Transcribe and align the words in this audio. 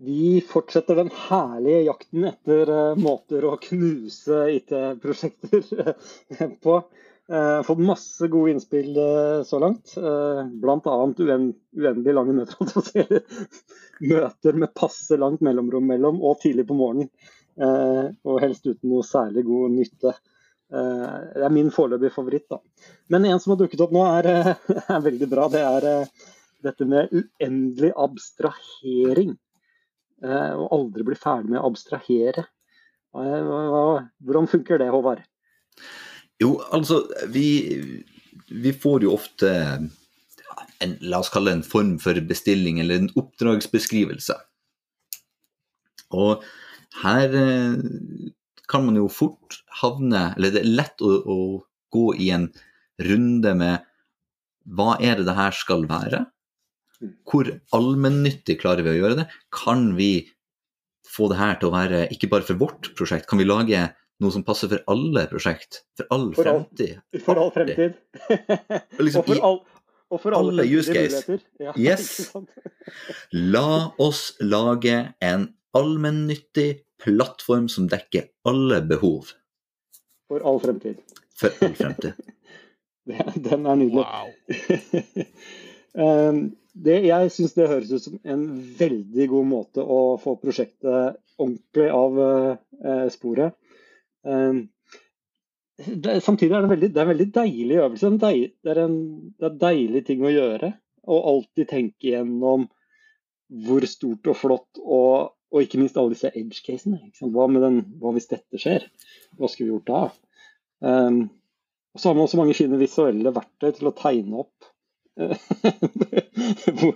Vi 0.00 0.40
fortsetter 0.46 0.94
den 0.94 1.08
herlige 1.10 1.80
jakten 1.88 2.24
etter 2.28 2.70
uh, 2.70 2.98
måter 2.98 3.42
å 3.48 3.56
knuse 3.58 4.44
IT-prosjekter 4.54 5.64
på. 6.62 6.76
har 7.28 7.66
fått 7.66 7.80
masse 7.82 8.28
gode 8.30 8.54
innspill 8.54 8.94
så 9.44 9.58
langt. 9.60 9.96
Bl.a. 10.62 10.92
Uen, 11.18 11.48
uendelig 11.76 12.14
lange 12.14 12.36
møter, 12.38 13.24
møter 14.12 14.60
med 14.62 14.72
passe 14.78 15.18
langt 15.18 15.42
mellomrom 15.44 15.90
mellom 15.90 16.22
og 16.22 16.38
tidlig 16.44 16.64
på 16.70 16.78
morgenen. 16.78 17.10
og 18.24 18.38
helst 18.40 18.64
uten 18.70 18.88
noe 18.88 19.04
særlig 19.04 19.44
god 19.44 19.74
nytte. 19.74 20.14
det 20.70 21.44
er 21.44 21.52
min 21.52 21.68
foreløpige 21.74 22.14
favoritt. 22.14 22.46
da. 22.48 22.62
Men 23.12 23.26
en 23.26 23.42
som 23.42 23.52
har 23.52 23.60
dukket 23.60 23.82
opp 23.84 23.92
nå, 23.92 24.06
er, 24.22 24.54
er 24.94 25.04
veldig 25.10 25.28
bra. 25.28 25.50
Det 25.52 25.66
er 25.66 26.08
dette 26.64 26.88
med 26.88 27.12
uendelig 27.12 27.92
abstrahering. 28.06 29.36
Eh, 30.24 30.54
og 30.58 30.72
aldri 30.74 31.06
bli 31.06 31.18
ferdig 31.18 31.52
med 31.52 31.60
å 31.60 31.68
abstrahere. 31.70 32.48
Hvordan 33.14 34.48
funker 34.50 34.80
det, 34.82 34.90
Håvard? 34.92 35.22
Jo, 36.42 36.58
altså, 36.74 37.02
vi, 37.32 37.46
vi 38.50 38.72
får 38.74 39.06
jo 39.06 39.14
ofte 39.14 39.50
en, 40.84 40.96
la 41.00 41.22
oss 41.22 41.32
kalle 41.34 41.52
det 41.52 41.60
en 41.60 41.66
form 41.66 41.96
for 42.02 42.18
bestilling 42.28 42.80
eller 42.82 43.02
en 43.02 43.12
oppdragsbeskrivelse. 43.18 44.36
Og 46.18 46.44
her 47.02 47.34
eh, 47.36 47.78
kan 48.68 48.86
man 48.86 48.96
jo 48.96 49.10
fort 49.12 49.58
havne 49.82 50.30
Eller 50.38 50.54
det 50.54 50.62
er 50.62 50.70
lett 50.78 51.02
å, 51.04 51.10
å 51.20 51.38
gå 51.92 52.06
i 52.16 52.30
en 52.32 52.46
runde 53.04 53.52
med 53.56 53.84
hva 54.68 54.96
er 55.00 55.20
det 55.20 55.26
det 55.28 55.36
her 55.36 55.54
skal 55.56 55.84
være? 55.88 56.26
Hvor 57.28 57.48
allmennyttig 57.76 58.58
klarer 58.62 58.82
vi 58.86 58.94
å 58.94 58.98
gjøre 58.98 59.20
det? 59.20 59.28
Kan 59.54 59.92
vi 59.98 60.26
få 61.08 61.30
det 61.32 61.38
her 61.38 61.58
til 61.60 61.70
å 61.70 61.74
være 61.74 62.04
ikke 62.14 62.30
bare 62.32 62.46
for 62.46 62.60
vårt 62.60 62.92
prosjekt, 62.98 63.28
kan 63.30 63.40
vi 63.40 63.46
lage 63.48 63.86
noe 64.18 64.34
som 64.34 64.44
passer 64.46 64.70
for 64.72 64.82
alle 64.90 65.26
prosjekt? 65.30 65.82
For 65.98 66.10
all 66.14 66.30
for 66.34 66.48
fremtid? 66.48 66.98
All, 66.98 67.22
for 67.24 67.42
all 67.42 67.52
fremtid. 67.54 67.98
liksom, 68.98 69.22
og, 69.22 69.30
for 69.30 69.46
all, 69.48 69.60
og 70.08 70.22
for 70.24 70.38
alle, 70.38 70.54
alle 70.56 70.66
use 70.66 70.94
case. 70.94 71.38
Ja, 71.62 71.74
yes. 71.88 72.32
La 73.32 73.94
oss 74.02 74.32
lage 74.42 74.98
en 75.24 75.50
allmennyttig 75.78 76.82
plattform 77.02 77.68
som 77.70 77.86
dekker 77.90 78.30
alle 78.48 78.82
behov. 78.88 79.34
For 80.28 80.42
all 80.44 80.58
fremtid. 80.60 80.98
For 81.38 81.54
all 81.62 81.78
fremtid. 81.78 82.18
Den 83.48 83.64
er 83.64 83.78
nydelig. 83.80 84.02
Wow. 84.02 84.28
um, 85.94 86.42
det, 86.78 86.98
jeg 87.08 87.30
syns 87.34 87.54
det 87.56 87.68
høres 87.70 87.92
ut 87.92 88.04
som 88.04 88.18
en 88.28 88.42
veldig 88.78 89.28
god 89.32 89.46
måte 89.48 89.82
å 89.82 90.18
få 90.22 90.36
prosjektet 90.38 91.18
ordentlig 91.38 91.86
av 91.94 92.18
eh, 92.22 93.06
sporet. 93.14 93.56
Eh, 94.26 94.60
det, 95.78 96.18
samtidig 96.26 96.54
er 96.54 96.66
det, 96.66 96.72
veldig, 96.72 96.90
det 96.94 97.00
er 97.00 97.06
en 97.06 97.12
veldig 97.12 97.28
deilig 97.34 97.80
øvelse. 97.84 98.12
Det 98.18 98.30
er, 98.30 98.52
det 98.66 98.74
er 98.74 98.82
en 98.84 98.98
det 99.38 99.48
er 99.48 99.58
deilig 99.64 100.04
ting 100.08 100.22
å 100.26 100.34
gjøre. 100.34 100.72
Og 101.08 101.28
alltid 101.32 101.70
tenke 101.70 102.12
gjennom 102.12 102.68
hvor 103.64 103.86
stort 103.88 104.28
og 104.28 104.36
flott 104.36 104.80
og, 104.82 105.34
og 105.54 105.64
ikke 105.64 105.80
minst 105.80 105.96
alle 105.98 106.12
disse 106.12 106.30
edge-casene. 106.34 107.00
Hva, 107.22 107.46
hva, 107.48 108.14
hvis 108.16 108.28
dette 108.30 108.60
skjer? 108.60 108.84
Hva 109.38 109.50
skulle 109.50 109.70
vi 109.70 109.76
gjort 109.76 109.88
da? 109.88 110.02
Um, 110.84 111.22
og 111.94 112.02
så 112.02 112.10
har 112.10 112.18
man 112.18 112.26
også 112.26 112.38
mange 112.38 112.58
fine 112.58 112.78
visuelle 112.78 113.32
verktøy 113.34 113.72
til 113.78 113.88
å 113.88 113.96
tegne 113.96 114.44
opp 114.44 114.68
hvor, 116.78 116.94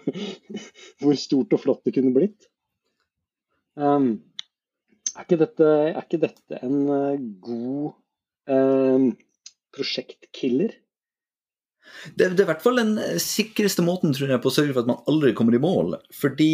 hvor, 1.02 1.16
stort 1.18 1.56
og 1.56 1.62
flott 1.62 1.82
det 1.88 1.94
kunne 1.96 2.14
blitt. 2.14 2.46
Um, 3.74 4.14
er, 5.16 5.24
ikke 5.24 5.40
dette, 5.40 5.66
er, 5.66 6.00
ikke 6.04 6.22
dette, 6.22 6.60
en 6.62 6.78
uh, 6.86 7.18
god 7.42 7.92
um, 8.52 9.10
prosjektkiller? 9.74 10.76
Det, 12.14 12.32
det, 12.32 12.40
er 12.40 12.46
i 12.46 12.50
hvert 12.50 12.64
fall 12.64 12.78
den 12.78 12.94
eh, 13.00 13.18
sikreste 13.20 13.82
måten 13.84 14.14
tror 14.14 14.30
jeg, 14.30 14.40
på 14.42 14.50
å 14.50 14.54
sørge 14.54 14.74
for 14.74 14.84
at 14.84 14.90
man 14.90 15.02
aldri 15.10 15.32
kommer 15.36 15.56
i 15.56 15.62
mål. 15.62 15.96
Fordi 16.14 16.52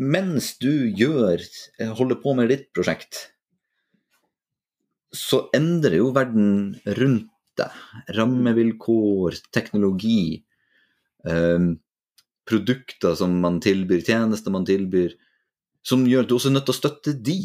mens 0.00 0.54
du 0.60 0.88
gjør, 0.96 1.42
eh, 1.78 1.92
holder 1.96 2.18
på 2.22 2.34
med 2.36 2.50
ditt 2.52 2.70
prosjekt, 2.76 3.28
så 5.14 5.44
endrer 5.56 5.98
jo 5.98 6.12
verden 6.14 6.80
rundt 6.98 7.30
deg. 7.60 7.80
Rammevilkår, 8.18 9.42
teknologi, 9.54 10.44
Um, 11.20 11.74
produkter 12.48 13.14
som 13.14 13.34
man 13.40 13.60
tilbyr, 13.60 14.00
tjenester 14.00 14.50
man 14.50 14.64
tilbyr, 14.66 15.12
som 15.86 16.06
gjør 16.08 16.24
at 16.24 16.30
du 16.30 16.34
også 16.36 16.50
er 16.50 16.56
nødt 16.56 16.66
til 16.68 16.74
å 16.74 16.80
støtte 16.80 17.14
de. 17.28 17.38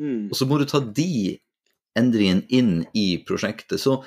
Mm. 0.00 0.28
Og 0.30 0.36
så 0.36 0.48
må 0.48 0.58
du 0.60 0.66
ta 0.68 0.80
de 0.80 1.36
endringene 1.98 2.46
inn 2.48 2.72
i 2.96 3.20
prosjektet. 3.26 3.80
Så 3.82 4.00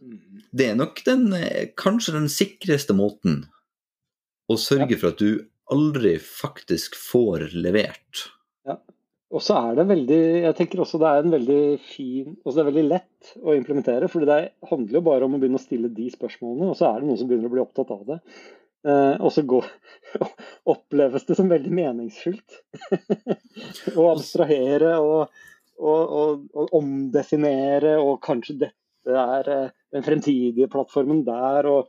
mm. 0.00 0.16
det 0.56 0.70
er 0.70 0.78
nok 0.80 1.02
den, 1.06 1.28
eh, 1.36 1.70
kanskje 1.78 2.16
den 2.16 2.30
sikreste 2.32 2.96
måten 2.96 3.44
å 4.50 4.58
sørge 4.60 4.98
for 4.98 5.12
at 5.12 5.22
du 5.22 5.44
aldri 5.72 6.16
faktisk 6.20 6.98
får 6.98 7.50
levert. 7.54 8.28
Og 9.32 9.42
så 9.42 9.56
er 9.56 9.78
det 9.78 9.86
veldig 9.88 10.18
jeg 10.44 10.56
tenker 10.58 10.82
også 10.84 11.00
det 11.00 11.10
er 11.10 11.22
en 11.24 11.32
veldig 11.32 11.62
fin, 11.82 12.34
også 12.44 12.58
det 12.58 12.62
er 12.62 12.68
veldig 12.68 12.84
lett 12.90 13.30
å 13.40 13.54
implementere. 13.56 14.10
for 14.12 14.26
det 14.28 14.40
handler 14.70 14.98
jo 14.98 15.06
bare 15.08 15.26
om 15.26 15.34
å 15.36 15.40
begynne 15.40 15.58
å 15.58 15.64
stille 15.64 15.90
de 15.94 16.10
spørsmålene, 16.12 16.68
og 16.70 16.78
så 16.78 16.90
er 16.90 17.00
det 17.00 17.08
noen 17.08 17.20
som 17.20 17.30
begynner 17.30 17.50
å 17.50 17.54
bli 17.54 17.64
opptatt 17.64 17.90
av 17.94 18.04
det. 18.10 18.18
Eh, 18.84 19.16
og 19.16 19.32
så 19.32 19.42
går, 19.48 19.66
oppleves 20.74 21.24
det 21.24 21.38
som 21.38 21.48
veldig 21.48 21.72
meningsfylt 21.72 22.58
å 23.98 24.10
abstrahere 24.10 24.98
og, 25.00 25.32
og, 25.80 26.02
og, 26.02 26.42
og, 26.52 26.74
omdefinere, 26.76 27.96
og 28.02 28.20
kanskje 28.24 28.58
dette 28.66 29.22
er 29.24 29.48
eh, 29.54 29.70
den 29.94 30.04
fremtidige 30.04 30.68
plattformen 30.72 31.24
der, 31.24 31.70
og 31.70 31.88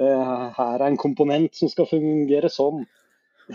eh, 0.00 0.32
her 0.56 0.80
er 0.80 0.88
en 0.88 0.98
komponent 1.00 1.60
som 1.60 1.68
skal 1.68 1.90
fungere 1.92 2.48
sånn. 2.50 2.86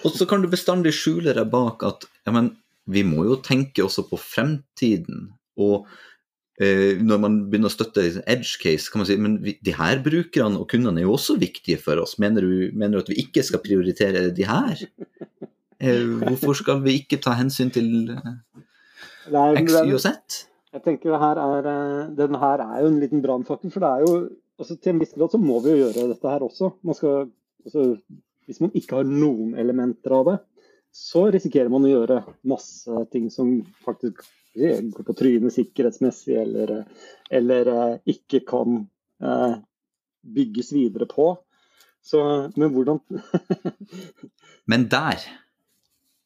Og 0.03 0.11
så 0.13 0.27
kan 0.29 0.43
du 0.43 0.51
bestandig 0.51 0.93
skjule 0.93 1.33
deg 1.33 1.49
bak 1.49 1.81
at 1.87 2.05
ja, 2.27 2.35
men 2.35 2.53
vi 2.91 3.05
må 3.07 3.25
jo 3.25 3.39
tenke 3.43 3.83
også 3.85 4.05
på 4.09 4.19
fremtiden. 4.21 5.29
Og 5.61 5.87
eh, 6.61 7.01
når 7.01 7.21
man 7.23 7.37
begynner 7.49 7.71
å 7.71 7.75
støtte 7.75 8.05
edge 8.23 8.59
case, 8.61 8.91
kan 8.91 9.01
man 9.01 9.09
si 9.09 9.17
men 9.21 9.39
vi, 9.43 9.55
de 9.65 9.75
her 9.75 10.01
brukerne 10.05 10.61
og 10.61 10.69
kundene 10.71 11.01
er 11.01 11.07
jo 11.07 11.15
også 11.17 11.37
viktige 11.41 11.81
for 11.81 12.01
oss. 12.03 12.17
Mener 12.21 12.45
du, 12.45 12.71
mener 12.73 12.97
du 12.97 13.05
at 13.05 13.13
vi 13.13 13.21
ikke 13.25 13.45
skal 13.45 13.63
prioritere 13.63 14.27
de 14.35 14.49
her? 14.49 14.85
Eh, 15.83 16.03
hvorfor 16.21 16.55
skal 16.55 16.83
vi 16.85 16.99
ikke 17.01 17.19
ta 17.23 17.35
hensyn 17.35 17.71
til 17.73 18.13
eh, 18.13 18.35
X, 19.59 19.73
Y 19.81 19.91
og 19.91 20.03
Z? 20.03 20.45
Jeg 20.75 20.83
tenker 20.83 21.17
her 21.19 21.39
er, 21.39 21.67
eh, 21.71 22.13
Den 22.15 22.37
her 22.39 22.63
er 22.63 22.81
jo 22.83 22.91
en 22.91 22.99
liten 23.01 23.23
brannfakkel. 23.23 23.71
For 23.73 23.83
det 23.83 23.89
er 23.89 24.05
jo 24.05 24.15
altså 24.59 24.77
Til 24.79 24.93
en 24.93 25.01
viss 25.01 25.15
grad 25.15 25.33
så 25.33 25.39
må 25.41 25.59
vi 25.63 25.73
jo 25.73 25.81
gjøre 25.83 26.09
dette 26.13 26.31
her 26.31 26.45
også. 26.45 26.71
Man 26.87 26.95
skal, 26.95 27.27
altså, 27.65 27.97
hvis 28.47 28.61
man 28.63 28.71
ikke 28.77 29.01
har 29.01 29.09
noen 29.09 29.55
elementer 29.59 30.15
av 30.15 30.29
det, 30.29 30.35
så 30.95 31.25
risikerer 31.33 31.71
man 31.71 31.83
å 31.83 31.91
gjøre 31.91 32.21
masse 32.47 33.01
ting 33.11 33.27
som 33.33 33.57
faktisk 33.83 34.23
går 34.55 35.03
på 35.03 35.15
trynet 35.19 35.51
sikkerhetsmessig, 35.51 36.37
eller, 36.39 36.85
eller 37.27 37.71
eh, 37.73 37.95
ikke 38.13 38.39
kan 38.47 38.77
eh, 39.19 39.57
bygges 40.37 40.71
videre 40.71 41.09
på. 41.11 41.33
Så, 42.05 42.21
men 42.55 42.71
hvordan 42.71 43.01
Men 44.71 44.87
der 44.87 45.19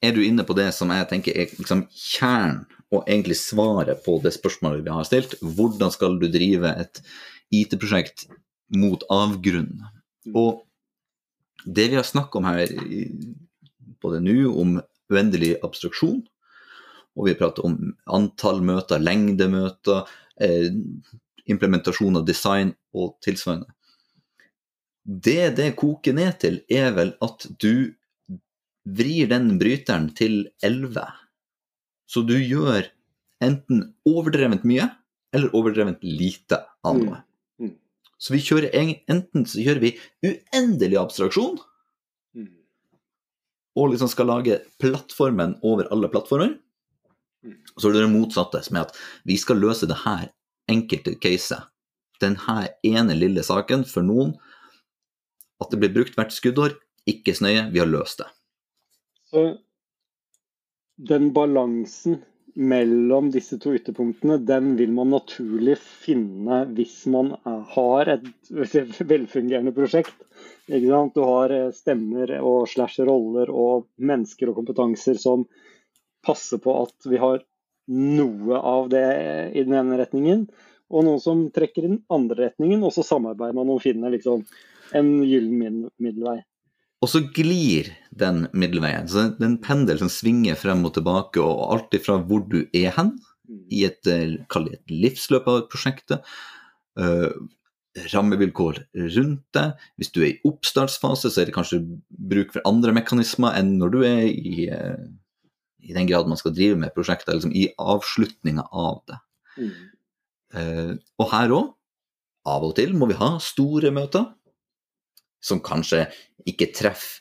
er 0.05 0.13
du 0.15 0.21
inne 0.23 0.45
på 0.45 0.53
det 0.55 0.69
som 0.75 0.91
jeg 0.93 1.07
tenker 1.09 1.33
er 1.33 1.49
liksom 1.57 1.87
kjernen 1.89 2.67
og 2.93 3.03
egentlig 3.05 3.39
svaret 3.41 4.03
på 4.05 4.19
det 4.23 4.35
spørsmålet 4.37 4.85
vi 4.85 4.93
har 4.93 5.05
stilt. 5.07 5.35
Hvordan 5.41 5.91
skal 5.93 6.17
du 6.21 6.29
drive 6.31 6.71
et 6.81 7.01
IT-prosjekt 7.53 8.27
mot 8.77 9.01
avgrunn? 9.13 9.81
Mm. 10.25 10.37
Og 10.37 10.65
det 11.65 11.89
vi 11.91 11.99
har 11.99 12.07
snakket 12.07 12.39
om 12.39 12.49
her 12.49 12.73
på 14.01 14.13
det 14.13 14.21
nå, 14.25 14.37
om 14.51 14.77
uendelig 15.11 15.55
abstraksjon. 15.65 16.21
Og 17.17 17.27
vi 17.27 17.35
prater 17.37 17.65
om 17.67 17.77
antall 18.15 18.61
møter, 18.65 19.01
lengde 19.01 19.49
møter, 19.51 20.07
eh, 20.39 20.69
implementasjon 21.49 22.19
av 22.19 22.25
design 22.27 22.75
og 22.93 23.17
tilsvarende. 23.25 23.71
Det 25.03 25.55
det 25.57 25.75
koker 25.79 26.13
ned 26.13 26.39
til, 26.39 26.61
er 26.69 26.93
vel 26.93 27.15
at 27.25 27.47
du 27.59 27.95
vrir 28.85 29.29
den 29.31 29.57
bryteren 29.59 30.09
til 30.15 30.49
11. 30.63 31.01
Så 32.09 32.23
du 32.25 32.37
gjør 32.37 32.87
enten 33.43 33.93
overdrevent 34.07 34.65
mye 34.67 34.89
eller 35.35 35.53
overdrevent 35.55 36.03
lite 36.03 36.61
av 36.85 36.97
noe. 36.97 37.21
Mm. 37.59 37.69
Mm. 37.69 37.75
Så 38.19 38.33
vi 38.33 38.43
kjører 38.43 38.73
enten 39.09 39.45
så 39.47 39.61
gjør 39.63 39.81
vi 39.83 39.93
uendelig 40.25 40.99
abstraksjon, 41.01 41.59
og 43.79 43.93
liksom 43.93 44.11
skal 44.11 44.27
lage 44.27 44.59
plattformen 44.81 45.55
over 45.63 45.87
alle 45.93 46.09
plattformer. 46.11 46.57
Så 47.79 47.87
er 47.89 47.95
det 47.95 48.03
det 48.03 48.11
motsatte, 48.11 48.61
som 48.65 48.77
er 48.77 48.87
at 48.89 48.97
vi 49.27 49.37
skal 49.39 49.61
løse 49.63 49.87
det 49.87 50.01
her 50.03 50.27
enkelte 50.71 51.15
caset. 51.23 51.69
Denne 52.19 52.65
ene 52.83 53.15
lille 53.15 53.43
saken 53.47 53.85
for 53.87 54.03
noen. 54.03 54.35
At 55.63 55.71
det 55.71 55.79
blir 55.79 55.93
brukt 55.95 56.17
hvert 56.19 56.35
skuddår, 56.35 56.75
ikke 57.07 57.35
snøye, 57.35 57.69
vi 57.71 57.81
har 57.81 57.87
løst 57.89 58.21
det. 58.21 58.27
Så 59.31 59.43
den 61.09 61.31
balansen 61.35 62.19
mellom 62.59 63.29
disse 63.31 63.59
to 63.61 63.71
ytterpunktene, 63.77 64.39
den 64.43 64.73
vil 64.79 64.91
man 64.95 65.13
naturlig 65.13 65.77
finne 65.79 66.63
hvis 66.75 67.01
man 67.11 67.33
har 67.45 68.11
et 68.15 68.27
velfungerende 69.13 69.75
prosjekt. 69.75 70.15
Du 70.69 71.21
har 71.25 71.49
eh, 71.49 71.71
stemmer 71.73 72.35
og 72.39 72.67
slash 72.69 73.01
roller 73.05 73.49
og 73.49 73.87
mennesker 73.97 74.51
og 74.51 74.59
kompetanser 74.61 75.17
som 75.17 75.47
passer 76.25 76.61
på 76.61 76.75
at 76.83 77.07
vi 77.09 77.17
har 77.21 77.41
noe 77.89 78.59
av 78.59 78.89
det 78.91 79.05
i 79.57 79.63
den 79.65 79.73
ene 79.73 79.97
retningen, 79.97 80.43
og 80.89 81.05
noen 81.05 81.21
som 81.21 81.47
trekker 81.53 81.85
i 81.85 81.89
den 81.89 82.03
andre 82.13 82.49
retningen, 82.49 82.83
og 82.85 82.93
så 82.93 83.05
samarbeider 83.05 83.57
man 83.57 83.71
og 83.73 83.81
finner 83.81 84.13
liksom 84.13 84.43
en 84.97 85.09
gyllen 85.25 85.87
middelvei. 85.97 86.39
Og 86.99 87.09
så 87.09 87.21
glir 87.33 87.89
den 88.11 88.43
middelveien. 88.51 89.07
Så 89.07 89.29
det 89.37 89.45
er 89.45 89.51
en 89.53 89.61
pendel 89.63 90.01
som 90.01 90.11
svinger 90.11 90.57
frem 90.59 90.83
og 90.85 90.93
tilbake, 90.97 91.41
og 91.41 91.69
alt 91.73 91.95
ifra 91.95 92.19
hvor 92.27 92.43
du 92.51 92.61
er 92.75 92.91
hen, 92.97 93.15
i 93.73 93.85
et, 93.87 94.05
eh, 94.05 94.35
et 94.37 94.91
livsløp 94.93 95.47
av 95.49 95.63
prosjektet, 95.71 96.25
uh, 96.99 97.31
rammevilkår 98.13 98.81
rundt 99.15 99.45
det. 99.55 99.65
Hvis 99.99 100.11
du 100.15 100.21
er 100.21 100.31
i 100.31 100.39
oppstartsfase, 100.47 101.31
så 101.31 101.41
er 101.41 101.49
det 101.49 101.55
kanskje 101.55 101.81
bruk 102.09 102.53
for 102.55 102.65
andre 102.69 102.93
mekanismer 102.95 103.57
enn 103.59 103.75
når 103.81 103.93
du 103.95 103.99
er 104.07 104.25
i, 104.27 104.67
uh, 104.71 104.99
i 105.83 105.95
den 105.95 106.09
grad 106.09 106.29
man 106.29 106.39
skal 106.39 106.55
drive 106.55 106.79
med 106.79 106.93
prosjekter, 106.95 107.37
liksom 107.37 107.55
i 107.55 107.69
avslutninga 107.79 108.67
av 108.69 109.01
det. 109.09 109.21
Mm. 109.59 109.71
Uh, 110.55 110.93
og 111.21 111.31
her 111.33 111.55
òg, 111.55 111.71
av 112.49 112.63
og 112.65 112.75
til 112.79 112.95
må 112.97 113.09
vi 113.09 113.19
ha 113.19 113.33
store 113.43 113.91
møter 113.93 114.29
som 115.43 115.61
kanskje 115.63 116.05
ikke 116.49 116.71
treffer 116.75 117.19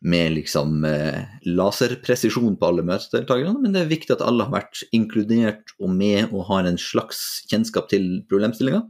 med 0.00 0.32
liksom 0.32 0.84
eh, 0.88 1.26
laserpresisjon 1.44 2.56
på 2.56 2.68
alle 2.70 2.84
møtedeltakerne, 2.88 3.58
men 3.60 3.74
det 3.74 3.82
er 3.82 3.90
viktig 3.90 4.14
at 4.14 4.24
alle 4.24 4.46
har 4.46 4.54
vært 4.54 4.80
inkludert 4.96 5.74
og 5.78 5.92
med 5.92 6.30
og 6.30 6.46
har 6.48 6.68
en 6.68 6.80
slags 6.80 7.42
kjennskap 7.50 7.90
til 7.92 8.22
problemstillinga. 8.30 8.86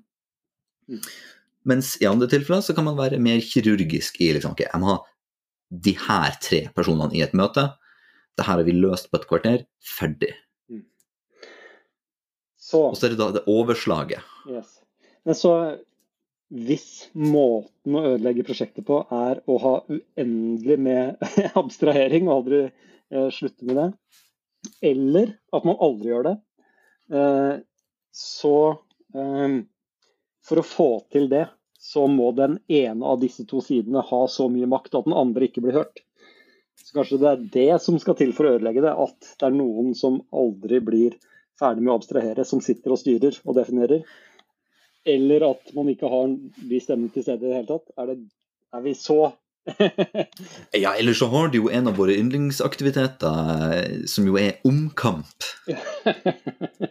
Mens 1.68 1.94
i 2.00 2.08
andre 2.08 2.28
tilfeller 2.32 2.64
så 2.64 2.74
kan 2.76 2.86
man 2.86 2.98
være 2.98 3.20
mer 3.22 3.42
kirurgisk 3.44 4.20
i 4.22 4.30
liksom, 4.36 4.54
ok, 4.56 4.64
jeg 4.66 4.80
må 4.80 4.94
ha 4.94 5.00
de 5.70 5.94
her 6.06 6.38
tre 6.42 6.62
personene 6.74 7.14
i 7.18 7.22
et 7.24 7.36
møte. 7.36 7.66
Det 8.36 8.46
her 8.46 8.58
har 8.58 8.66
vi 8.66 8.74
løst 8.78 9.10
på 9.10 9.20
et 9.20 9.28
kvarter. 9.28 9.66
Ferdig. 9.84 10.32
Mm. 10.70 10.86
Så, 12.56 12.86
og 12.88 12.96
så 12.98 13.06
er 13.06 13.14
det 13.14 13.20
da 13.20 13.30
det 13.36 13.46
overslaget. 13.50 14.24
Yes. 14.50 14.78
Men 15.28 15.36
så 15.36 15.54
hvis 16.50 17.10
måten 17.14 17.94
å 17.94 18.04
ødelegge 18.08 18.44
prosjektet 18.48 18.86
på 18.88 19.04
er 19.14 19.38
å 19.46 19.58
ha 19.62 19.74
uendelig 19.86 20.78
med 20.82 21.20
abstrahering 21.60 22.26
og 22.26 22.40
aldri 22.40 22.62
eh, 22.66 23.28
slutte 23.34 23.68
med 23.68 23.78
det, 23.78 23.88
eller 24.90 25.36
at 25.54 25.66
man 25.68 25.78
aldri 25.78 26.10
gjør 26.10 26.26
det, 26.26 26.36
eh, 27.14 27.52
så 28.16 28.56
eh, 29.14 29.60
For 30.50 30.60
å 30.60 30.66
få 30.66 30.90
til 31.14 31.28
det, 31.30 31.46
så 31.80 32.04
må 32.10 32.32
den 32.36 32.58
ene 32.68 33.06
av 33.06 33.22
disse 33.22 33.46
to 33.48 33.62
sidene 33.64 34.02
ha 34.04 34.22
så 34.28 34.50
mye 34.52 34.68
makt 34.68 34.98
at 34.98 35.06
den 35.06 35.16
andre 35.16 35.46
ikke 35.46 35.62
blir 35.64 35.78
hørt. 35.78 36.02
Så 36.80 36.96
kanskje 36.96 37.20
det 37.22 37.30
er 37.30 37.44
det 37.54 37.82
som 37.84 37.96
skal 38.02 38.18
til 38.18 38.34
for 38.36 38.48
å 38.48 38.56
ødelegge 38.58 38.82
det, 38.84 38.92
at 38.92 39.30
det 39.38 39.46
er 39.46 39.54
noen 39.54 39.94
som 39.96 40.18
aldri 40.34 40.82
blir 40.84 41.16
ferdig 41.60 41.84
med 41.84 41.94
å 41.94 42.00
abstrahere, 42.00 42.44
som 42.48 42.60
sitter 42.64 42.96
og 42.96 43.00
styrer 43.00 43.38
og 43.44 43.56
definerer 43.56 44.02
eller 45.04 45.44
at 45.50 45.70
man 45.76 45.88
ikke 45.92 46.08
har 46.10 46.34
de 46.70 46.80
stemmene 46.82 47.12
til 47.14 47.24
stede 47.24 47.46
i 47.46 47.50
det 47.50 47.60
hele 47.60 47.70
tatt? 47.70 47.86
Er, 47.96 48.12
det, 48.12 48.16
er 48.74 48.84
vi 48.84 48.94
så 48.98 49.20
Ja, 50.82 50.94
eller 50.94 51.14
så 51.16 51.28
har 51.32 51.50
du 51.50 51.60
jo 51.60 51.70
en 51.72 51.88
av 51.90 51.98
våre 52.00 52.16
yndlingsaktiviteter, 52.16 54.06
som 54.08 54.26
jo 54.28 54.38
er 54.40 54.58
omkamp. 54.66 55.48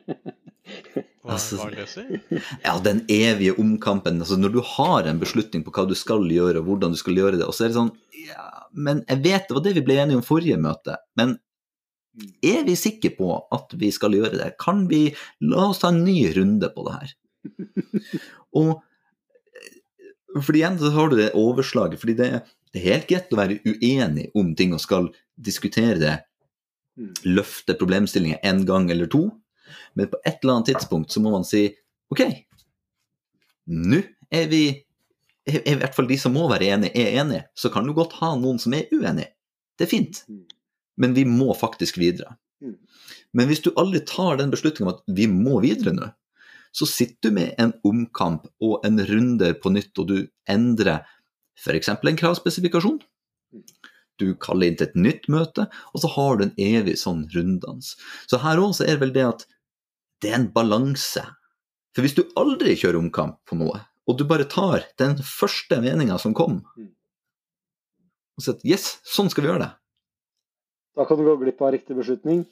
altså, 1.36 1.68
ja, 2.66 2.74
den 2.86 3.04
evige 3.12 3.56
omkampen. 3.62 4.22
Altså, 4.24 4.38
når 4.40 4.56
du 4.56 4.62
har 4.76 5.10
en 5.10 5.22
beslutning 5.22 5.66
på 5.66 5.74
hva 5.76 5.86
du 5.90 5.96
skal 5.98 6.26
gjøre, 6.30 6.62
og 6.62 6.70
hvordan 6.70 6.96
du 6.96 7.00
skal 7.00 7.20
gjøre 7.20 7.40
det, 7.40 7.46
og 7.48 7.56
så 7.56 7.66
er 7.66 7.72
det 7.72 7.80
sånn 7.80 7.94
ja, 8.26 8.50
Men 8.74 9.04
jeg 9.08 9.24
vet 9.26 9.48
det 9.48 9.58
var 9.58 9.66
det 9.66 9.76
vi 9.78 9.86
ble 9.86 10.00
enige 10.02 10.20
om 10.20 10.26
forrige 10.26 10.60
møte, 10.62 10.98
men 11.20 11.38
er 12.44 12.66
vi 12.68 12.76
sikre 12.76 13.12
på 13.16 13.32
at 13.56 13.74
vi 13.80 13.92
skal 13.96 14.16
gjøre 14.18 14.38
det? 14.40 14.52
Kan 14.60 14.88
vi 14.90 15.08
La 15.46 15.70
oss 15.70 15.82
ta 15.84 15.94
en 15.94 16.04
ny 16.04 16.34
runde 16.36 16.70
på 16.74 16.86
det 16.88 16.96
her. 16.98 17.18
og 18.60 18.80
for 20.30 20.46
fordi 20.46 20.62
igjen 20.62 20.80
så 20.80 20.92
har 20.94 21.10
du 21.10 21.18
det 21.18 21.32
overslaget. 21.38 22.00
fordi 22.00 22.14
det, 22.14 22.30
det, 22.72 22.80
er 22.80 22.94
helt 22.94 23.08
greit 23.10 23.34
å 23.34 23.40
være 23.40 23.60
uenig 23.66 24.30
om 24.38 24.54
ting 24.56 24.76
og 24.78 24.82
skal 24.84 25.10
diskutere 25.36 25.98
det, 26.02 26.16
mm. 27.00 27.14
løfte 27.26 27.74
problemstillinger 27.80 28.42
en 28.44 28.66
gang 28.66 28.90
eller 28.92 29.10
to, 29.10 29.30
men 29.98 30.10
på 30.12 30.20
et 30.24 30.38
eller 30.42 30.60
annet 30.60 30.72
tidspunkt 30.74 31.14
så 31.14 31.24
må 31.24 31.34
man 31.34 31.48
si 31.48 31.68
OK, 32.14 32.24
nå 33.70 34.02
er 34.34 34.48
vi 34.52 34.64
er 35.50 35.66
i 35.66 35.78
hvert 35.80 35.96
fall 35.96 36.10
de 36.10 36.18
som 36.20 36.36
må 36.36 36.46
være 36.50 36.70
enige, 36.76 36.94
er 36.98 37.20
enige. 37.22 37.46
Så 37.58 37.72
kan 37.74 37.88
du 37.88 37.94
godt 37.98 38.16
ha 38.20 38.36
noen 38.38 38.60
som 38.62 38.76
er 38.78 38.90
uenige. 38.94 39.32
Det 39.78 39.88
er 39.88 39.92
fint. 39.92 40.24
Mm. 40.30 40.46
Men 41.00 41.16
vi 41.16 41.26
må 41.26 41.54
faktisk 41.58 41.98
videre. 42.02 42.36
Mm. 42.62 42.76
Men 43.34 43.50
hvis 43.50 43.64
du 43.66 43.72
aldri 43.80 44.02
tar 44.08 44.40
den 44.40 44.52
beslutningen 44.54 44.90
om 44.90 44.98
at 44.98 45.18
vi 45.18 45.28
må 45.32 45.62
videre 45.64 45.96
nå, 45.96 46.10
så 46.76 46.86
sitter 46.86 47.30
du 47.30 47.38
med 47.40 47.56
en 47.62 47.74
omkamp 47.88 48.46
og 48.62 48.84
en 48.86 49.02
runde 49.10 49.54
på 49.62 49.72
nytt, 49.74 49.94
og 49.98 50.12
du 50.12 50.18
endrer 50.50 51.08
f.eks. 51.60 51.90
en 51.90 52.20
kravspesifikasjon. 52.20 53.00
Du 54.20 54.34
kaller 54.38 54.70
inn 54.70 54.78
til 54.78 54.90
et 54.90 55.00
nytt 55.00 55.30
møte, 55.32 55.66
og 55.94 56.04
så 56.04 56.12
har 56.14 56.38
du 56.38 56.46
en 56.46 56.58
evig 56.62 56.98
sånn 57.02 57.24
runddans. 57.34 57.96
Så 58.30 58.42
her 58.44 58.62
òg 58.62 58.76
er 58.84 58.94
det 58.94 59.02
vel 59.02 59.16
det 59.16 59.26
at 59.26 59.48
det 60.24 60.32
er 60.32 60.40
en 60.40 60.50
balanse. 60.54 61.24
For 61.96 62.06
hvis 62.06 62.16
du 62.18 62.26
aldri 62.40 62.76
kjører 62.80 63.00
omkamp 63.00 63.40
på 63.50 63.58
noe, 63.60 63.82
og 64.10 64.18
du 64.18 64.26
bare 64.30 64.48
tar 64.50 64.88
den 65.02 65.18
første 65.26 65.80
meninga 65.84 66.18
som 66.22 66.36
kom, 66.38 66.62
og 68.40 68.46
sier 68.46 68.56
at 68.56 68.66
yes, 68.68 68.88
sånn 69.08 69.30
skal 69.32 69.46
vi 69.46 69.52
gjøre 69.52 69.66
det. 69.66 69.72
Da 70.98 71.06
kan 71.08 71.20
du 71.20 71.26
gå 71.28 71.36
glipp 71.42 71.62
av 71.64 71.74
riktig 71.76 71.98
beslutning. 71.98 72.46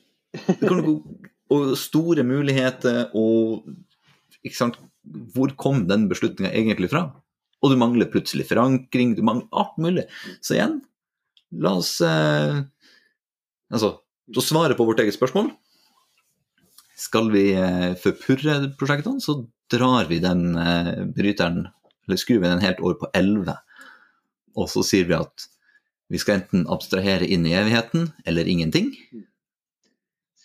gå, 0.61 0.97
og 1.55 1.77
store 1.79 2.25
muligheter 2.27 3.07
og 3.17 3.67
hvor 5.33 5.53
kom 5.59 5.85
den 5.89 6.05
beslutninga 6.11 6.51
egentlig 6.53 6.91
fra? 6.91 7.07
Og 7.63 7.73
du 7.73 7.79
mangler 7.79 8.09
plutselig 8.11 8.45
forankring, 8.49 9.15
du 9.17 9.23
mangler 9.25 9.47
alt 9.57 9.79
mulig. 9.81 10.05
Så 10.45 10.57
igjen, 10.57 10.81
la 11.63 11.77
oss 11.79 11.97
eh, 12.05 12.65
Altså, 13.67 13.97
så 14.31 14.41
svaret 14.45 14.77
på 14.79 14.86
vårt 14.88 15.01
eget 15.03 15.17
spørsmål 15.17 15.50
Skal 16.98 17.30
vi 17.34 17.51
eh, 17.54 17.94
forpurre 18.01 18.60
prosjektene, 18.80 19.22
så 19.22 19.44
drar 19.72 20.10
vi 20.10 20.18
den 20.24 20.56
eh, 20.58 21.06
bryteren, 21.13 21.68
eller 22.08 22.18
skrur 22.18 22.42
vi 22.42 22.50
den 22.50 22.63
helt 22.63 22.82
over 22.82 22.98
på 23.04 23.12
11. 23.13 23.54
Og 24.58 24.70
så 24.72 24.82
sier 24.86 25.06
vi 25.10 25.18
at 25.18 25.48
vi 26.10 26.20
skal 26.22 26.39
enten 26.39 26.68
abstrahere 26.72 27.27
inn 27.27 27.46
i 27.46 27.54
evigheten 27.58 28.10
eller 28.25 28.48
ingenting. 28.48 28.94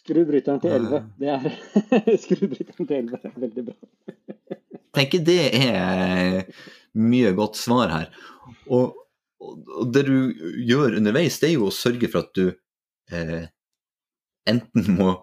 Skru 0.03 0.25
bryteren 0.27 0.61
til 0.61 0.75
11. 0.75 1.05
Det 1.23 1.31
er 1.31 2.17
Skrubryteren 2.25 2.89
til 2.89 2.97
11 2.97 3.21
er 3.23 3.37
veldig 3.47 3.65
bra. 3.69 3.77
Jeg 4.51 4.97
tenker 4.99 5.23
det 5.25 5.43
er 5.57 6.43
mye 6.99 7.31
godt 7.39 7.57
svar 7.57 7.93
her. 7.95 8.09
Og, 8.67 8.99
og 9.41 9.93
det 9.95 10.05
du 10.11 10.17
gjør 10.67 10.99
underveis, 10.99 11.39
det 11.41 11.53
er 11.53 11.55
jo 11.57 11.71
å 11.71 11.75
sørge 11.75 12.11
for 12.13 12.27
at 12.27 12.35
du 12.37 12.51
eh, 13.15 13.47
enten 14.51 14.99
må 14.99 15.15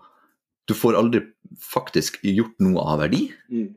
Du 0.70 0.76
får 0.78 0.98
aldri 1.00 1.24
faktisk 1.66 2.20
gjort 2.22 2.60
noe 2.62 2.84
av 2.94 3.02
verdi. 3.02 3.24
Mm. 3.50 3.72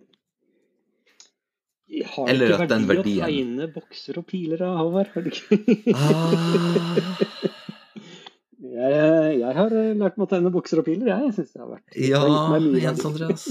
Har 2.13 2.29
Eller 2.33 2.55
ikke 2.55 2.67
verdi 2.67 2.87
verdien... 2.89 3.23
å 3.23 3.29
tegne 3.29 3.69
bokser 3.73 4.19
og 4.21 4.27
piler 4.29 4.63
av, 4.65 4.79
Håvard? 4.81 5.11
Har 5.15 5.25
du 5.25 5.33
ikke? 5.33 5.59
ah. 5.97 7.49
Jeg, 8.73 9.39
jeg, 9.41 9.53
har 9.53 9.75
eh, 9.77 9.91
lært 9.99 10.17
meg 10.17 10.25
å 10.25 10.31
tegne 10.31 10.51
bokser 10.55 10.81
og 10.81 10.87
piler, 10.87 11.11
jeg. 11.11 11.33
syns 11.37 11.51
det 11.53 11.61
har 11.61 11.69
vært 11.75 11.97
Ja, 11.99 12.23
Jens 12.81 13.03
Andreas. 13.05 13.45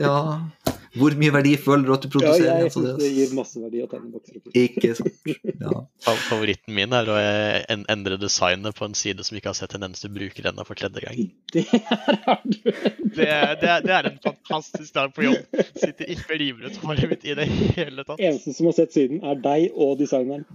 Ja. 0.00 0.16
Hvor 0.96 1.16
mye 1.20 1.32
verdi 1.34 1.52
føler 1.60 1.84
du 1.86 1.92
at 1.94 2.04
du 2.04 2.08
produserer? 2.12 2.46
Ja, 2.48 2.66
jeg 2.66 2.72
syns 2.74 2.96
det 3.00 3.10
gir 3.12 3.34
masse 3.36 3.60
verdi 3.60 3.82
å 3.84 3.88
tegne 3.90 4.10
bukser 4.14 4.40
og. 4.40 4.52
Ikke 4.56 4.92
sant. 4.98 5.12
Ja. 5.66 5.80
Favoritten 6.28 6.74
min 6.76 6.92
er 6.94 7.08
å 7.10 7.14
endre 7.90 8.18
designet 8.20 8.76
på 8.76 8.84
en 8.86 8.94
side 8.98 9.24
som 9.26 9.38
ikke 9.38 9.50
har 9.50 9.56
sett 9.58 9.74
en 9.74 9.86
eneste 9.86 10.10
bruker 10.12 10.46
ennå 10.50 10.66
for 10.68 10.78
tredje 10.78 11.02
gang. 11.02 11.30
Det 11.50 11.64
er, 11.66 12.42
det, 13.16 13.30
det, 13.62 13.70
det 13.86 13.94
er 13.96 14.10
en 14.10 14.18
fantastisk 14.22 14.94
dag 14.94 15.14
på 15.16 15.24
jobb. 15.26 15.40
Sitter 15.80 16.12
ikke 16.12 16.36
og 16.36 16.40
river 16.42 16.68
ut 16.68 16.78
håret 16.84 17.10
mitt 17.10 17.26
i 17.26 17.36
det 17.38 17.48
hele 17.78 18.04
tatt. 18.06 18.20
Eneste 18.20 18.54
som 18.56 18.68
har 18.70 18.76
sett 18.78 18.94
siden, 18.94 19.22
er 19.26 19.40
deg 19.42 19.72
og 19.74 19.96
designeren. 20.02 20.46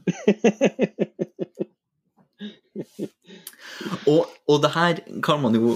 og, 4.10 4.32
og, 4.50 4.58
det 4.64 4.72
her 4.74 5.00
kan 5.24 5.42
man 5.44 5.54
jo 5.58 5.76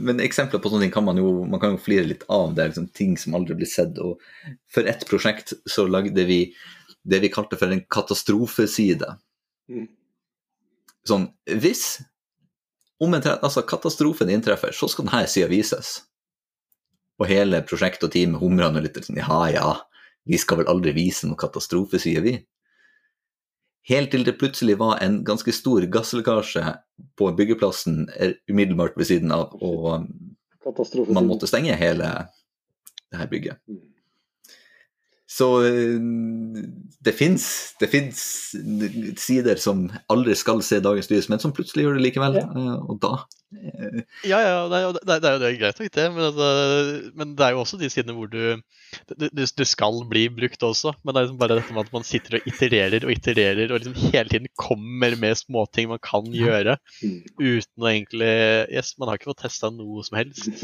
Men 0.00 0.22
eksempler 0.24 0.62
på 0.62 0.70
sånne 0.72 0.86
ting 0.86 0.94
kan 0.94 1.04
man 1.04 1.18
jo 1.20 1.44
man 1.44 1.60
kan 1.60 1.74
jo 1.74 1.82
flire 1.82 2.06
litt 2.08 2.24
av. 2.32 2.54
Det 2.56 2.62
er 2.62 2.72
liksom 2.72 2.88
ting 2.96 3.16
som 3.20 3.36
aldri 3.36 3.58
blir 3.58 3.68
sett. 3.70 3.98
Og 4.00 4.22
for 4.72 4.88
ett 4.88 5.04
prosjekt 5.08 5.52
så 5.68 5.86
lagde 5.90 6.24
vi 6.28 6.40
det 7.06 7.20
vi 7.22 7.30
kalte 7.32 7.58
for 7.60 7.70
en 7.70 7.84
katastrofeside. 7.92 9.12
Mm. 9.70 9.86
Sånn 11.06 11.28
hvis 11.62 11.86
om 12.98 13.12
en 13.14 13.26
altså, 13.36 13.62
katastrofen 13.68 14.30
inntreffer, 14.32 14.72
så 14.72 14.88
skal 14.88 15.06
denne 15.06 15.26
sida 15.28 15.50
vises. 15.52 15.98
Og 17.20 17.28
hele 17.28 17.60
prosjektet 17.64 18.08
og 18.08 18.12
teamet 18.14 18.40
humrer 18.40 18.72
og 18.72 18.84
litt 18.84 18.98
sånn 19.04 19.20
ja 19.20 19.40
ja, 19.52 19.68
vi 20.26 20.40
skal 20.40 20.62
vel 20.62 20.70
aldri 20.72 20.94
vise 20.96 21.28
noen 21.28 21.38
katastrofeside, 21.40 22.22
vi. 22.24 22.34
Helt 23.86 24.10
til 24.10 24.24
det 24.26 24.38
plutselig 24.40 24.78
var 24.80 24.98
en 25.04 25.20
ganske 25.26 25.52
stor 25.54 25.84
gasslekkasje 25.94 26.64
på 27.18 27.28
byggeplassen 27.38 28.08
umiddelbart 28.50 28.96
ved 28.98 29.06
siden 29.12 29.34
av, 29.34 29.54
og 29.62 30.08
man 31.14 31.28
måtte 31.28 31.46
stenge 31.46 31.76
hele 31.78 32.08
det 33.12 33.20
her 33.20 33.30
bygget. 33.30 33.60
Mm. 35.26 35.32
Så 35.36 35.46
eh, 35.66 35.98
det 37.02 37.12
fins 37.18 37.44
sider 39.18 39.58
som 39.58 39.88
aldri 40.12 40.36
skal 40.38 40.62
se 40.62 40.78
dagens 40.82 41.10
lys, 41.10 41.26
men 41.32 41.42
som 41.42 41.54
plutselig 41.54 41.82
gjør 41.82 41.98
det 41.98 42.04
likevel. 42.04 42.38
Ja. 42.38 42.46
Eh, 42.46 42.76
og 42.86 43.00
da 43.02 43.10
eh, 43.50 44.04
Ja, 44.30 44.38
ja, 44.38 44.60
det, 44.70 44.78
er, 44.78 45.00
det 45.02 45.16
er 45.16 45.34
jo 45.34 45.40
det 45.42 45.48
er 45.48 45.58
greit 45.58 45.82
nok, 45.82 45.90
det. 45.98 46.06
Men, 46.14 46.22
altså, 46.28 46.46
men, 47.18 47.34
det 47.34 47.48
er 47.48 47.56
jo 47.56 47.64
også 47.64 47.80
de 47.80 47.90
sidene 47.90 48.14
hvor 48.14 48.30
du 48.30 48.38
det, 49.18 49.32
du 49.34 49.66
skal 49.66 49.98
bli 50.06 50.28
brukt 50.30 50.62
også. 50.62 50.94
Men 51.02 51.10
det 51.10 51.18
er 51.18 51.26
liksom 51.26 51.42
bare 51.42 51.58
dette 51.58 51.74
med 51.74 51.88
at 51.88 51.98
man 51.98 52.06
sitter 52.06 52.38
og 52.38 52.48
itererer 52.52 53.02
og 53.02 53.14
itererer 53.16 53.66
og 53.66 53.82
liksom 53.82 53.98
hele 54.14 54.30
tiden 54.30 54.54
kommer 54.54 55.18
med 55.18 55.42
småting 55.42 55.90
man 55.90 56.02
kan 56.06 56.30
gjøre 56.30 56.78
uten 57.02 57.82
å 57.82 57.90
egentlig 57.90 58.34
Yes, 58.70 58.94
man 59.00 59.10
har 59.10 59.18
ikke 59.18 59.32
fått 59.34 59.42
testa 59.48 59.74
noe 59.74 60.06
som 60.06 60.22
helst. 60.22 60.46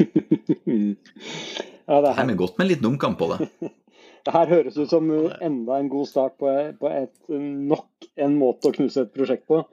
ja, 1.83 1.99
det 1.99 2.15
er 2.15 2.35
godt 2.39 2.59
med 2.61 2.71
litt 2.71 2.83
dumkamp 2.83 3.19
på 3.19 3.33
det. 3.35 3.51
Det 4.23 4.31
her 4.31 4.51
høres 4.51 4.77
ut 4.79 4.91
som 4.91 5.09
enda 5.43 5.77
en 5.77 5.89
god 5.91 6.07
start 6.07 6.37
på, 6.39 6.51
på 6.79 6.91
et, 6.91 7.15
nok 7.29 8.07
en 8.15 8.37
måte 8.39 8.69
å 8.69 8.75
knuse 8.75 9.03
et 9.03 9.11
prosjekt 9.15 9.45
på. 9.51 9.63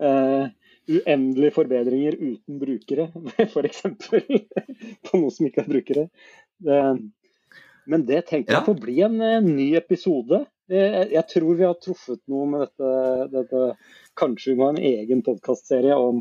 Uh, 0.00 0.48
uendelige 0.90 1.54
forbedringer 1.54 2.16
uten 2.18 2.58
brukere, 2.58 3.06
f.eks. 3.46 3.82
på 5.06 5.20
noe 5.20 5.34
som 5.34 5.46
ikke 5.46 5.62
er 5.62 5.70
brukere. 5.70 6.06
Uh, 6.66 6.96
men 7.90 8.06
det 8.08 8.24
tenker 8.30 8.56
jeg 8.56 8.66
får 8.66 8.80
bli 8.82 8.96
en, 9.06 9.20
uh, 9.22 9.38
ny 9.44 9.70
episode. 9.78 10.42
Jeg, 10.70 11.24
tror 11.26 11.54
vi 11.58 11.66
har 11.66 11.78
truffet 11.82 12.20
noe 12.30 12.44
med 12.46 12.60
dette. 12.62 12.90
dette. 13.32 13.62
Kanskje 14.18 14.52
vi 14.52 14.58
må 14.58 14.68
ha 14.68 14.74
en 14.76 14.84
egen 14.86 15.24
podkastserie 15.26 15.96
om 15.98 16.20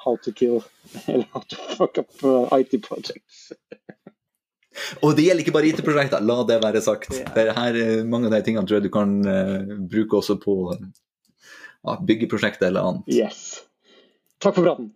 how 0.00 0.16
to 0.24 0.32
kill 0.32 0.62
eller 1.12 1.26
how 1.34 1.42
to 1.44 1.58
fuck 1.76 2.00
up 2.00 2.08
IT 2.56 2.78
projects. 2.86 3.50
Og 5.02 5.14
det 5.16 5.28
gjelder 5.28 5.44
ikke 5.44 5.54
bare 5.54 5.70
IT-prosjekter, 5.70 6.24
la 6.24 6.40
det 6.48 6.58
være 6.62 6.82
sagt. 6.84 7.14
Det 7.34 7.46
her, 7.56 7.78
mange 8.08 8.30
av 8.30 8.36
de 8.36 8.42
tingene 8.46 8.66
tror 8.66 8.80
jeg 8.80 8.88
du 8.88 8.92
kan 8.94 9.14
uh, 9.22 9.78
bruke 9.90 10.18
også 10.18 10.38
på 10.42 10.58
uh, 10.74 11.96
byggeprosjekter 12.08 12.70
eller 12.72 12.90
annet. 12.90 13.08
Yes. 13.14 13.64
Takk 14.42 14.58
for 14.58 14.66
praten. 14.66 14.92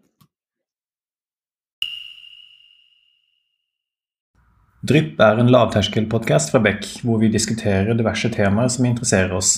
Drypp 4.89 5.19
er 5.21 5.41
en 5.43 5.51
lavterskelpodkast 5.51 6.53
fra 6.53 6.61
Beck, 6.63 6.87
hvor 7.03 7.19
vi 7.19 7.31
diskuterer 7.33 7.97
diverse 7.99 8.31
temaer 8.31 8.71
som 8.71 8.87
interesserer 8.87 9.35
oss. 9.35 9.57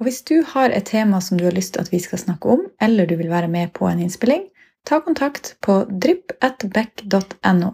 Og 0.00 0.06
Hvis 0.08 0.22
du 0.24 0.40
har 0.54 0.72
et 0.72 0.88
tema 0.88 1.20
som 1.20 1.36
du 1.36 1.44
har 1.44 1.52
lyst 1.52 1.74
til 1.74 1.84
at 1.84 1.92
vi 1.92 2.00
skal 2.00 2.22
snakke 2.22 2.48
om, 2.48 2.64
eller 2.80 3.06
du 3.06 3.18
vil 3.20 3.28
være 3.28 3.50
med 3.52 3.74
på 3.76 3.84
en 3.88 4.00
innspilling, 4.00 4.46
ta 4.88 5.02
kontakt 5.04 5.56
på 5.60 5.82
drypp.beck.no. 5.92 7.70